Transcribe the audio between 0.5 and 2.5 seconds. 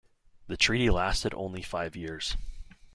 treaty lasted only five years.